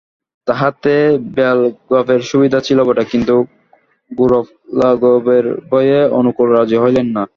[0.47, 0.95] তাহাতে
[1.35, 3.35] ব্যয়লাঘবের সুবিধা ছিল বটে, কিন্তু
[4.11, 7.23] গৌরবলাঘবের ভয়ে অনুকূল রাজি হইলেন না।